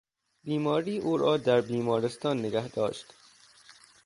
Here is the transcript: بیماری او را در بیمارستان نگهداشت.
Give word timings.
بیماری 0.43 0.97
او 0.97 1.17
را 1.17 1.37
در 1.37 1.61
بیمارستان 1.61 2.39
نگهداشت. 2.39 3.13